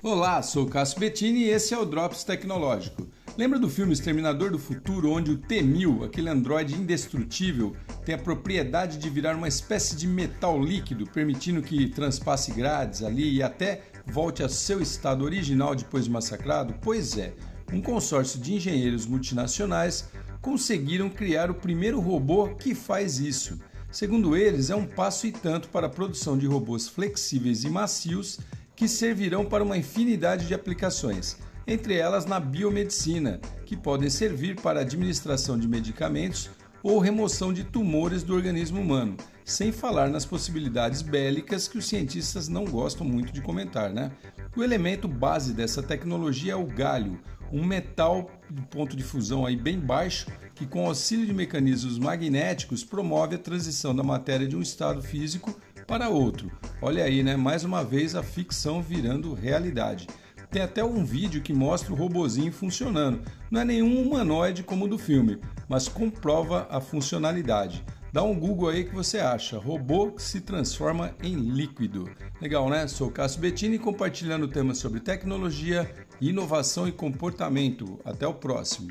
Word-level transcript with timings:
Olá, 0.00 0.40
sou 0.42 0.64
o 0.64 0.68
Cássio 0.68 1.00
Bettini 1.00 1.40
e 1.40 1.50
esse 1.50 1.74
é 1.74 1.78
o 1.78 1.84
Drops 1.84 2.22
Tecnológico. 2.22 3.08
Lembra 3.36 3.58
do 3.58 3.68
filme 3.68 3.92
Exterminador 3.92 4.52
do 4.52 4.58
Futuro, 4.58 5.10
onde 5.10 5.32
o 5.32 5.36
T-1000, 5.36 6.04
aquele 6.04 6.30
androide 6.30 6.76
indestrutível, 6.76 7.74
tem 8.04 8.14
a 8.14 8.18
propriedade 8.18 8.96
de 8.96 9.10
virar 9.10 9.34
uma 9.34 9.48
espécie 9.48 9.96
de 9.96 10.06
metal 10.06 10.62
líquido, 10.62 11.04
permitindo 11.04 11.60
que 11.60 11.88
transpasse 11.88 12.52
grades 12.52 13.02
ali 13.02 13.34
e 13.34 13.42
até 13.42 13.82
volte 14.06 14.40
ao 14.40 14.48
seu 14.48 14.80
estado 14.80 15.24
original 15.24 15.74
depois 15.74 16.04
de 16.04 16.12
massacrado? 16.12 16.76
Pois 16.80 17.18
é, 17.18 17.34
um 17.72 17.82
consórcio 17.82 18.38
de 18.40 18.54
engenheiros 18.54 19.04
multinacionais 19.04 20.10
conseguiram 20.40 21.10
criar 21.10 21.50
o 21.50 21.54
primeiro 21.54 21.98
robô 21.98 22.50
que 22.50 22.72
faz 22.72 23.18
isso. 23.18 23.58
Segundo 23.90 24.36
eles, 24.36 24.70
é 24.70 24.76
um 24.76 24.86
passo 24.86 25.26
e 25.26 25.32
tanto 25.32 25.70
para 25.70 25.88
a 25.88 25.90
produção 25.90 26.38
de 26.38 26.46
robôs 26.46 26.86
flexíveis 26.86 27.64
e 27.64 27.68
macios 27.68 28.38
que 28.78 28.86
servirão 28.86 29.44
para 29.44 29.64
uma 29.64 29.76
infinidade 29.76 30.46
de 30.46 30.54
aplicações, 30.54 31.36
entre 31.66 31.96
elas 31.96 32.26
na 32.26 32.38
biomedicina, 32.38 33.40
que 33.66 33.76
podem 33.76 34.08
servir 34.08 34.54
para 34.54 34.82
administração 34.82 35.58
de 35.58 35.66
medicamentos 35.66 36.48
ou 36.80 37.00
remoção 37.00 37.52
de 37.52 37.64
tumores 37.64 38.22
do 38.22 38.36
organismo 38.36 38.80
humano, 38.80 39.16
sem 39.44 39.72
falar 39.72 40.08
nas 40.08 40.24
possibilidades 40.24 41.02
bélicas 41.02 41.66
que 41.66 41.76
os 41.76 41.88
cientistas 41.88 42.46
não 42.46 42.66
gostam 42.66 43.04
muito 43.04 43.32
de 43.32 43.42
comentar, 43.42 43.90
né? 43.90 44.12
O 44.56 44.62
elemento 44.62 45.08
base 45.08 45.52
dessa 45.52 45.82
tecnologia 45.82 46.52
é 46.52 46.56
o 46.56 46.64
galho, 46.64 47.18
um 47.52 47.64
metal 47.64 48.30
de 48.48 48.62
ponto 48.62 48.96
de 48.96 49.02
fusão 49.02 49.44
aí 49.44 49.56
bem 49.56 49.80
baixo 49.80 50.28
que 50.54 50.66
com 50.66 50.86
auxílio 50.86 51.24
de 51.24 51.32
mecanismos 51.32 51.98
magnéticos 51.98 52.82
promove 52.82 53.36
a 53.36 53.38
transição 53.38 53.94
da 53.94 54.02
matéria 54.02 54.46
de 54.46 54.56
um 54.56 54.60
estado 54.60 55.00
físico 55.00 55.56
para 55.88 56.10
outro. 56.10 56.52
Olha 56.82 57.02
aí, 57.02 57.22
né? 57.22 57.34
Mais 57.34 57.64
uma 57.64 57.82
vez 57.82 58.14
a 58.14 58.22
ficção 58.22 58.82
virando 58.82 59.32
realidade. 59.32 60.06
Tem 60.50 60.60
até 60.60 60.84
um 60.84 61.02
vídeo 61.02 61.40
que 61.40 61.52
mostra 61.52 61.92
o 61.92 61.96
robozinho 61.96 62.52
funcionando. 62.52 63.22
Não 63.50 63.62
é 63.62 63.64
nenhum 63.64 64.02
humanoide 64.02 64.62
como 64.62 64.84
o 64.84 64.88
do 64.88 64.98
filme, 64.98 65.40
mas 65.66 65.88
comprova 65.88 66.66
a 66.70 66.78
funcionalidade. 66.78 67.82
Dá 68.12 68.22
um 68.22 68.38
Google 68.38 68.68
aí 68.68 68.84
que 68.84 68.94
você 68.94 69.18
acha. 69.18 69.58
Robô 69.58 70.12
que 70.12 70.22
se 70.22 70.42
transforma 70.42 71.14
em 71.22 71.34
líquido. 71.34 72.10
Legal, 72.40 72.68
né? 72.68 72.86
Sou 72.86 73.10
Cássio 73.10 73.40
Bettini 73.40 73.78
compartilhando 73.78 74.46
temas 74.46 74.78
sobre 74.78 75.00
tecnologia, 75.00 75.90
inovação 76.20 76.86
e 76.86 76.92
comportamento. 76.92 77.98
Até 78.04 78.26
o 78.26 78.34
próximo. 78.34 78.90